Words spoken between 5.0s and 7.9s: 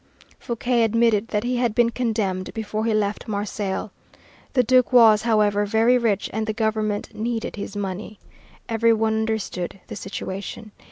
however, very rich and the government needed his